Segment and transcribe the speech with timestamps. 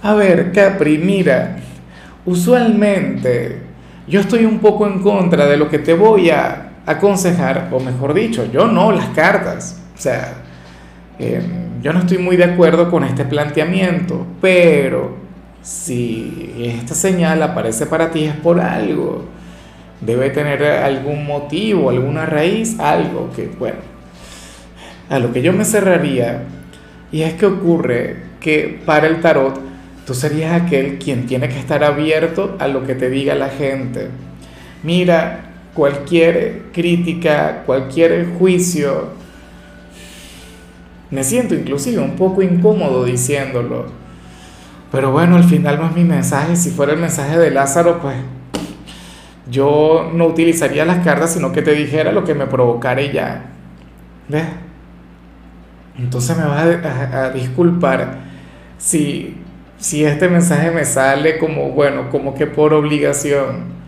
[0.00, 1.56] A ver, Capri, mira,
[2.24, 3.62] usualmente
[4.06, 8.14] yo estoy un poco en contra de lo que te voy a aconsejar, o mejor
[8.14, 9.82] dicho, yo no, las cartas.
[9.96, 10.34] O sea,
[11.18, 11.42] eh,
[11.82, 15.16] yo no estoy muy de acuerdo con este planteamiento, pero
[15.62, 19.24] si esta señal aparece para ti es por algo.
[20.00, 23.78] Debe tener algún motivo, alguna raíz, algo que, bueno,
[25.10, 26.44] a lo que yo me cerraría,
[27.10, 29.67] y es que ocurre que para el tarot,
[30.08, 34.08] Tú serías aquel quien tiene que estar abierto a lo que te diga la gente.
[34.82, 39.08] Mira, cualquier crítica, cualquier juicio,
[41.10, 43.84] me siento inclusive un poco incómodo diciéndolo.
[44.90, 46.56] Pero bueno, al final no es mi mensaje.
[46.56, 48.16] Si fuera el mensaje de Lázaro, pues
[49.50, 53.50] yo no utilizaría las cartas, sino que te dijera lo que me provocara ya.
[54.26, 54.46] ¿Ves?
[55.98, 58.20] Entonces me vas a, a disculpar
[58.78, 59.36] si
[59.78, 63.78] si este mensaje me sale como, bueno, como que por obligación,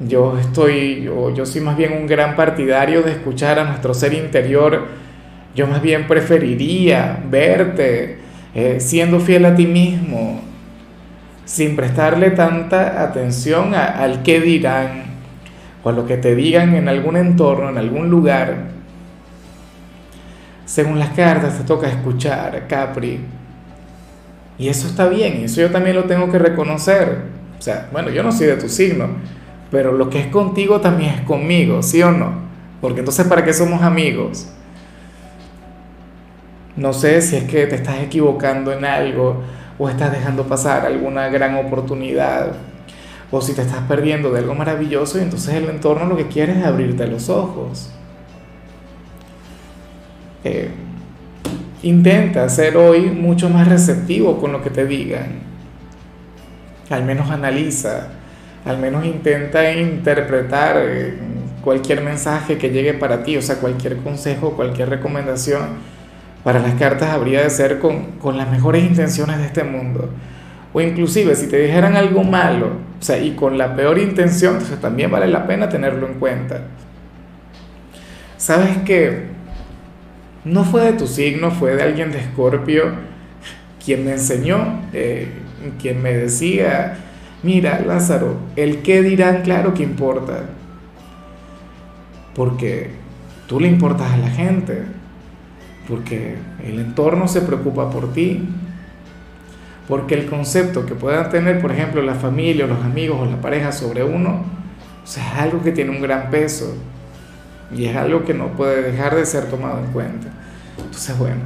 [0.00, 4.14] yo estoy, yo, yo soy más bien un gran partidario de escuchar a nuestro ser
[4.14, 4.88] interior,
[5.54, 8.18] yo más bien preferiría verte
[8.54, 10.40] eh, siendo fiel a ti mismo,
[11.44, 15.04] sin prestarle tanta atención al qué dirán
[15.84, 18.76] o a lo que te digan en algún entorno, en algún lugar.
[20.64, 23.20] Según las cartas te toca escuchar, Capri
[24.58, 27.22] y eso está bien, eso yo también lo tengo que reconocer.
[27.58, 29.08] O sea, bueno, yo no soy de tu signo,
[29.70, 32.46] pero lo que es contigo también es conmigo, ¿sí o no?
[32.80, 34.48] Porque entonces, ¿para qué somos amigos?
[36.76, 39.42] No sé si es que te estás equivocando en algo
[39.78, 42.52] o estás dejando pasar alguna gran oportunidad
[43.30, 46.58] o si te estás perdiendo de algo maravilloso y entonces el entorno lo que quiere
[46.58, 47.90] es abrirte los ojos.
[50.44, 50.70] Eh,
[51.86, 55.38] Intenta ser hoy mucho más receptivo con lo que te digan.
[56.90, 58.08] Al menos analiza,
[58.64, 61.14] al menos intenta interpretar eh,
[61.62, 65.62] cualquier mensaje que llegue para ti, o sea, cualquier consejo, cualquier recomendación.
[66.42, 70.10] Para las cartas habría de ser con, con las mejores intenciones de este mundo.
[70.72, 72.66] O inclusive si te dijeran algo malo,
[72.98, 76.62] o sea, y con la peor intención, también vale la pena tenerlo en cuenta.
[78.36, 79.35] ¿Sabes qué?
[80.46, 82.84] No fue de tu signo, fue de alguien de Escorpio
[83.84, 85.28] quien me enseñó, eh,
[85.80, 86.98] quien me decía,
[87.42, 90.44] mira Lázaro, el qué dirán, claro que importa,
[92.34, 92.90] porque
[93.48, 94.82] tú le importas a la gente,
[95.88, 98.48] porque el entorno se preocupa por ti,
[99.88, 103.72] porque el concepto que puedan tener, por ejemplo, la familia, los amigos o la pareja
[103.72, 104.44] sobre uno,
[105.02, 106.76] o es algo que tiene un gran peso.
[107.74, 110.28] Y es algo que no puede dejar de ser tomado en cuenta.
[110.78, 111.40] Entonces, bueno,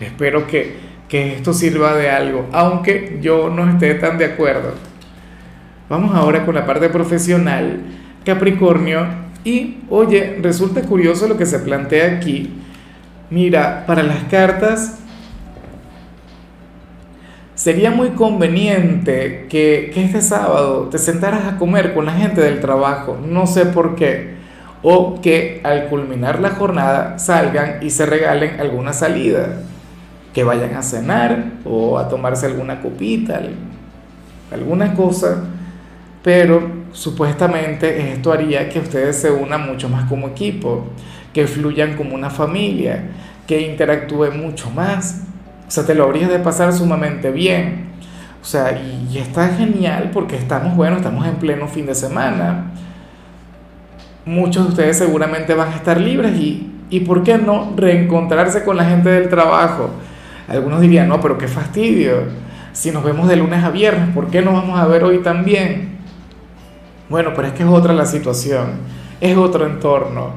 [0.00, 0.76] espero que,
[1.08, 4.74] que esto sirva de algo, aunque yo no esté tan de acuerdo.
[5.88, 7.80] Vamos ahora con la parte profesional,
[8.24, 9.06] Capricornio.
[9.44, 12.50] Y oye, resulta curioso lo que se plantea aquí.
[13.30, 15.01] Mira, para las cartas
[17.54, 22.60] sería muy conveniente que, que, este sábado te sentaras a comer con la gente del
[22.60, 23.18] trabajo.
[23.24, 24.32] No sé por qué
[24.82, 29.60] o que al culminar la jornada salgan y se regalen alguna salida,
[30.34, 33.40] que vayan a cenar o a tomarse alguna copita,
[34.50, 35.44] alguna cosa,
[36.22, 40.86] pero supuestamente esto haría que ustedes se unan mucho más como equipo,
[41.32, 43.04] que fluyan como una familia,
[43.46, 45.22] que interactúen mucho más.
[45.72, 47.86] O sea, te lo habrías de pasar sumamente bien.
[48.42, 52.72] O sea, y, está genial porque estamos, bueno, estamos en pleno fin de semana
[54.24, 58.76] muchos de ustedes seguramente van a estar libres y, y ¿por qué no reencontrarse con
[58.76, 59.90] la gente del trabajo?
[60.46, 62.24] Algunos dirían, no, pero qué fastidio.
[62.72, 65.98] Si nos vemos de lunes a viernes, ¿por qué no vamos a ver hoy también?
[67.08, 68.72] Bueno, pero es que es otra la situación,
[69.20, 70.30] es otro entorno.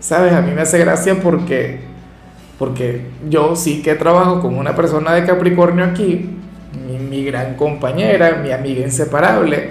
[0.00, 0.32] ¿Sabes?
[0.32, 1.80] A mí me hace gracia porque,
[2.58, 6.28] porque yo sí que trabajo con una persona de Capricornio aquí,
[7.08, 9.70] mi, gran compañera, mi amiga inseparable,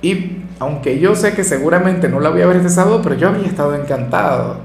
[0.00, 3.28] y aunque yo sé que seguramente no la voy a ver este sábado, pero yo
[3.28, 4.58] había estado encantado.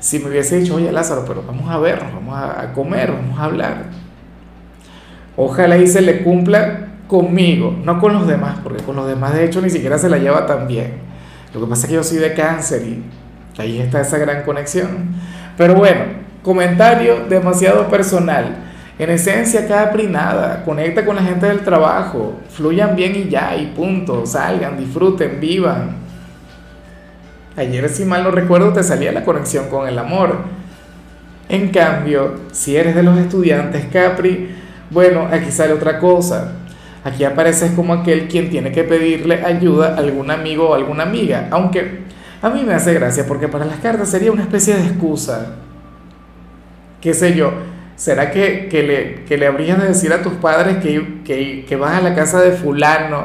[0.00, 3.44] Si me hubiese dicho, oye Lázaro, pero vamos a vernos, vamos a comer, vamos a
[3.44, 3.84] hablar.
[5.36, 9.44] Ojalá y se le cumpla conmigo, no con los demás, porque con los demás de
[9.44, 10.94] hecho ni siquiera se la lleva tan bien.
[11.54, 13.02] Lo que pasa es que yo soy de cáncer y
[13.58, 15.14] ahí está esa gran conexión.
[15.56, 18.56] Pero bueno, comentario demasiado personal.
[19.00, 23.66] En esencia, Capri, nada, conecta con la gente del trabajo, fluyan bien y ya, y
[23.66, 25.96] punto, salgan, disfruten, vivan.
[27.56, 30.44] Ayer, si mal no recuerdo, te salía la conexión con el amor.
[31.48, 34.54] En cambio, si eres de los estudiantes Capri,
[34.90, 36.52] bueno, aquí sale otra cosa.
[37.02, 41.48] Aquí apareces como aquel quien tiene que pedirle ayuda a algún amigo o alguna amiga,
[41.50, 42.02] aunque
[42.40, 45.65] a mí me hace gracia porque para las cartas sería una especie de excusa.
[47.00, 47.52] ¿Qué sé yo?
[47.96, 48.68] ¿Será que,
[49.26, 52.52] le, le habrías de decir a tus padres que, que, vas a la casa de
[52.52, 53.24] fulano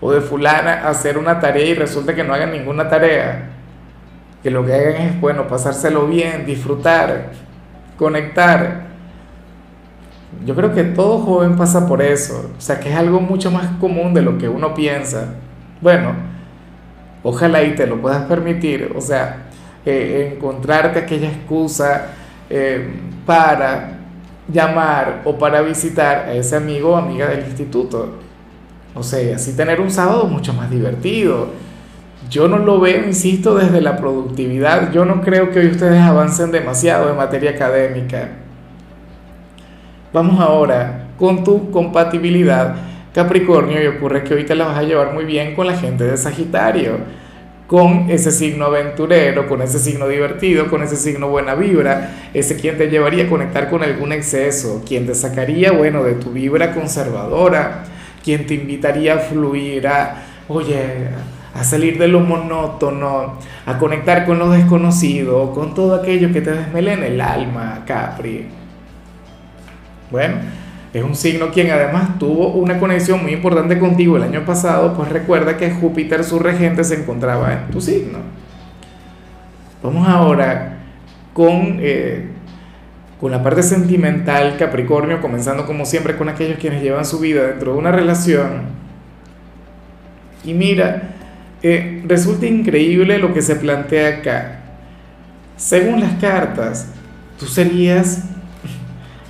[0.00, 3.50] o de fulana a hacer una tarea y resulta que no hagan ninguna tarea?
[4.42, 7.32] Que lo que hagan es, bueno, pasárselo bien, disfrutar,
[7.98, 8.84] conectar.
[10.44, 13.66] Yo creo que todo joven pasa por eso, o sea que es algo mucho más
[13.80, 15.34] común de lo que uno piensa.
[15.80, 16.12] Bueno,
[17.24, 19.46] ojalá y te lo puedas permitir, o sea,
[19.84, 22.10] eh, encontrarte aquella excusa
[22.56, 22.86] eh,
[23.26, 23.98] para
[24.46, 28.14] llamar o para visitar a ese amigo o amiga del instituto.
[28.94, 31.48] O sea, así tener un sábado mucho más divertido.
[32.30, 34.92] Yo no lo veo, insisto, desde la productividad.
[34.92, 38.28] Yo no creo que hoy ustedes avancen demasiado en materia académica.
[40.12, 42.76] Vamos ahora con tu compatibilidad
[43.12, 46.04] Capricornio y ocurre que hoy te la vas a llevar muy bien con la gente
[46.04, 46.98] de Sagitario
[47.66, 52.76] con ese signo aventurero, con ese signo divertido, con ese signo buena vibra, ese quien
[52.76, 57.84] te llevaría a conectar con algún exceso, quien te sacaría, bueno, de tu vibra conservadora,
[58.22, 61.08] quien te invitaría a fluir, a, oye,
[61.54, 66.52] a salir de lo monótono, a conectar con lo desconocido, con todo aquello que te
[66.52, 68.46] desmelena el alma, Capri.
[70.10, 70.36] Bueno,
[70.94, 75.08] es un signo quien además tuvo una conexión muy importante contigo el año pasado, pues
[75.10, 78.18] recuerda que Júpiter, su regente, se encontraba en tu signo.
[79.82, 80.78] Vamos ahora
[81.32, 82.28] con, eh,
[83.20, 87.72] con la parte sentimental Capricornio, comenzando como siempre con aquellos quienes llevan su vida dentro
[87.72, 88.62] de una relación.
[90.44, 91.14] Y mira,
[91.60, 94.60] eh, resulta increíble lo que se plantea acá.
[95.56, 96.86] Según las cartas,
[97.36, 98.33] tú serías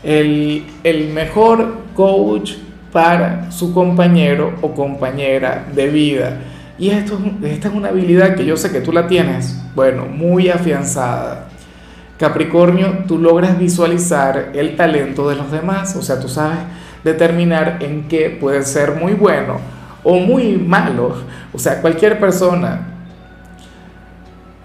[0.04, 2.52] el, mejor coach
[2.92, 6.40] para su compañero o compañera de vida.
[6.78, 10.48] Y esto, esta es una habilidad que yo sé que tú la tienes, bueno, muy
[10.48, 11.48] afianzada.
[12.18, 16.58] Capricornio, tú logras visualizar el talento de los demás, o sea, tú sabes
[17.02, 19.58] determinar en qué puede ser muy bueno
[20.02, 21.14] o muy malo,
[21.52, 22.88] o sea, cualquier persona.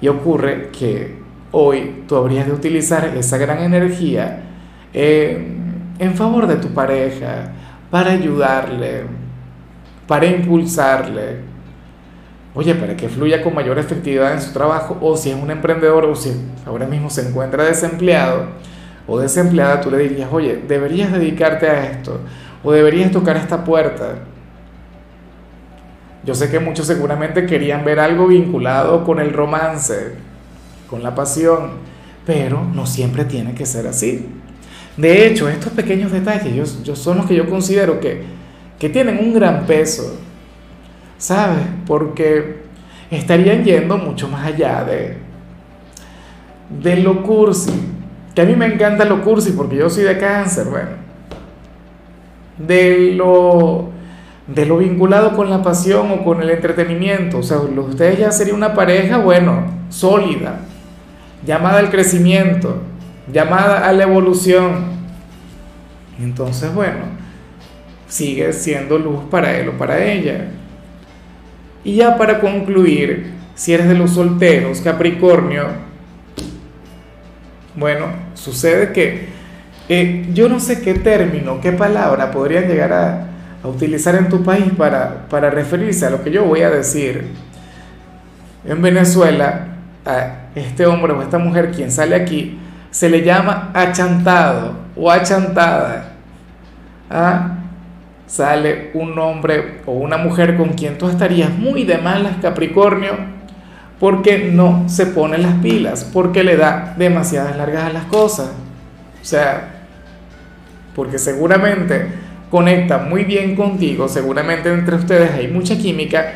[0.02, 1.18] Y ocurre que
[1.52, 4.44] hoy tú habrías de utilizar esa gran energía
[4.94, 5.56] eh,
[6.00, 7.52] en favor de tu pareja,
[7.90, 9.04] para ayudarle,
[10.08, 11.50] para impulsarle.
[12.56, 16.06] Oye, para que fluya con mayor efectividad en su trabajo, o si es un emprendedor,
[16.06, 16.32] o si
[16.66, 18.48] ahora mismo se encuentra desempleado
[19.10, 22.20] o desempleada, tú le dirías, oye, deberías dedicarte a esto,
[22.64, 24.16] o deberías tocar esta puerta.
[26.24, 30.14] Yo sé que muchos seguramente querían ver algo vinculado con el romance,
[30.88, 31.72] con la pasión,
[32.26, 34.28] pero no siempre tiene que ser así.
[35.00, 38.22] De hecho, estos pequeños detalles yo, son los que yo considero que,
[38.78, 40.20] que tienen un gran peso,
[41.18, 41.64] ¿sabes?
[41.88, 42.64] Porque
[43.10, 45.16] estarían yendo mucho más allá de,
[46.82, 47.72] de lo cursi.
[48.36, 50.90] Que a mí me encanta lo cursi porque yo soy de cáncer, bueno.
[52.58, 53.92] De lo,
[54.48, 57.38] de lo vinculado con la pasión o con el entretenimiento.
[57.38, 60.60] O sea, ustedes ya sería una pareja, bueno, sólida,
[61.46, 62.82] llamada al crecimiento
[63.32, 65.00] llamada a la evolución.
[66.20, 67.00] Entonces, bueno,
[68.08, 70.48] sigue siendo luz para él o para ella.
[71.84, 75.68] Y ya para concluir, si eres de los solteros, Capricornio,
[77.76, 79.30] bueno, sucede que
[79.88, 83.28] eh, yo no sé qué término, qué palabra podrían llegar a,
[83.64, 87.28] a utilizar en tu país para, para referirse a lo que yo voy a decir.
[88.66, 89.68] En Venezuela,
[90.06, 92.58] a este hombre o esta mujer quien sale aquí,
[93.00, 96.16] se le llama achantado o achantada.
[97.10, 97.56] ¿Ah?
[98.28, 103.14] Sale un hombre o una mujer con quien tú estarías muy de malas, Capricornio,
[104.02, 108.50] porque no se pone las pilas, porque le da demasiadas largas a las cosas.
[109.22, 109.86] O sea,
[110.94, 112.06] porque seguramente
[112.52, 116.34] conecta muy bien contigo, seguramente entre ustedes hay mucha química,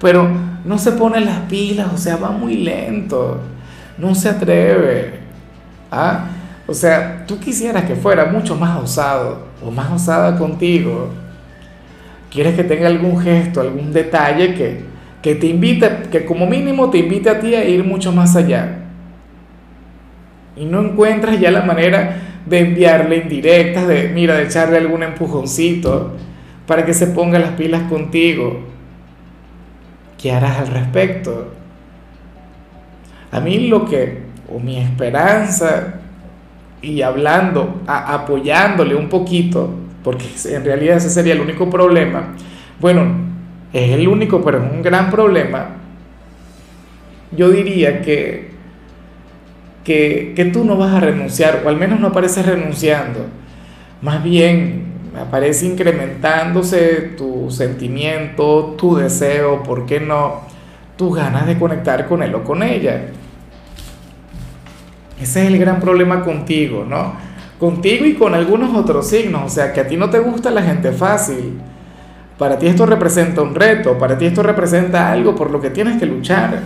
[0.00, 0.28] pero
[0.64, 3.40] no se pone las pilas, o sea, va muy lento,
[3.96, 5.19] no se atreve.
[5.90, 6.26] ¿Ah?
[6.66, 11.08] O sea, tú quisieras que fuera mucho más osado o más osada contigo.
[12.30, 14.84] Quieres que tenga algún gesto, algún detalle que,
[15.20, 18.78] que te invite, que como mínimo te invite a ti a ir mucho más allá.
[20.56, 22.16] Y no encuentras ya la manera
[22.46, 26.12] de enviarle indirectas, de, mira, de echarle algún empujoncito
[26.66, 28.60] para que se ponga las pilas contigo.
[30.18, 31.52] ¿Qué harás al respecto?
[33.32, 36.00] A mí lo que, o mi esperanza,
[36.82, 39.70] y hablando, apoyándole un poquito,
[40.02, 42.34] porque en realidad ese sería el único problema,
[42.80, 43.30] bueno,
[43.72, 45.76] es el único, pero es un gran problema,
[47.36, 48.50] yo diría que,
[49.84, 53.26] que, que tú no vas a renunciar, o al menos no apareces renunciando,
[54.02, 60.42] más bien aparece incrementándose tu sentimiento, tu deseo, ¿por qué no?
[60.96, 63.06] Tus ganas de conectar con él o con ella.
[65.20, 67.14] Ese es el gran problema contigo, ¿no?
[67.58, 70.62] Contigo y con algunos otros signos, o sea, que a ti no te gusta la
[70.62, 71.60] gente fácil.
[72.38, 75.98] Para ti esto representa un reto, para ti esto representa algo por lo que tienes
[75.98, 76.62] que luchar.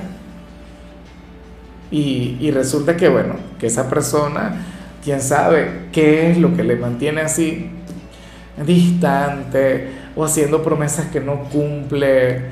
[1.91, 4.55] Y, resulta que, bueno, que esa persona,
[5.03, 7.71] quién sabe qué es lo que le mantiene así,
[8.65, 12.43] distante o haciendo promesas que no cumple.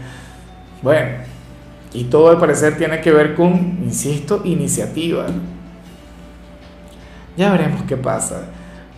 [0.81, 1.11] Bueno,
[1.93, 5.27] y todo al parecer tiene que ver con, insisto, iniciativa.
[7.37, 8.43] Ya veremos qué pasa.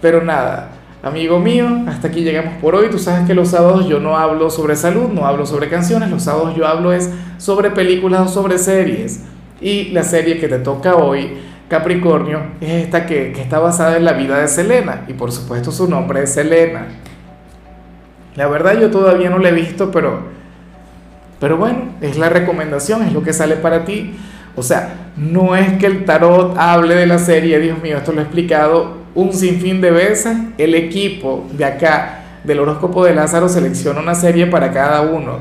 [0.01, 0.71] Pero nada,
[1.03, 2.91] amigo mío, hasta aquí llegamos por hoy.
[2.91, 6.25] Tú sabes que los sábados yo no hablo sobre salud, no hablo sobre canciones, los
[6.25, 9.23] sábados yo hablo es sobre películas o sobre series.
[9.61, 11.39] Y la serie que te toca hoy,
[11.69, 15.05] Capricornio, es esta que, está basada en la vida de Selena.
[15.09, 16.87] Y por supuesto su nombre es Selena.
[18.35, 20.23] La verdad yo todavía no la he visto, pero,
[21.39, 24.15] pero bueno, es la recomendación, es lo que sale para ti.
[24.57, 28.21] O sea, no es que el tarot hable de la serie, Dios mío, esto lo
[28.21, 30.37] he explicado un sinfín de veces.
[30.59, 35.39] El equipo de acá, del horóscopo de Lázaro, selecciona una serie para cada uno,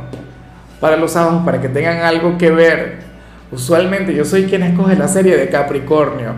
[0.80, 3.04] para los sábados, para que tengan algo que ver.
[3.52, 6.34] Usualmente yo soy quien escoge la serie de Capricornio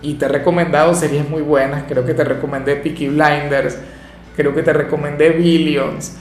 [0.00, 1.82] y te he recomendado series muy buenas.
[1.88, 3.76] Creo que te recomendé Peaky Blinders,
[4.36, 6.16] creo que te recomendé Billions,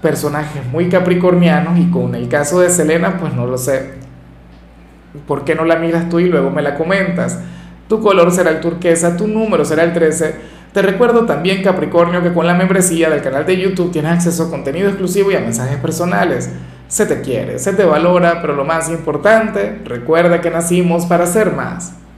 [0.00, 3.99] personajes muy capricornianos y con el caso de Selena, pues no lo sé
[5.26, 7.38] ¿Por qué no la miras tú y luego me la comentas?
[7.88, 10.34] Tu color será el turquesa, tu número será el 13.
[10.72, 14.50] Te recuerdo también, Capricornio, que con la membresía del canal de YouTube tienes acceso a
[14.50, 16.50] contenido exclusivo y a mensajes personales.
[16.86, 21.52] Se te quiere, se te valora, pero lo más importante, recuerda que nacimos para ser
[21.52, 22.00] más.